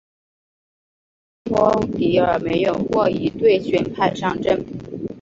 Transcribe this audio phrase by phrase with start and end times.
[1.43, 4.65] 翌季史托迪尔没有获一队选派上阵。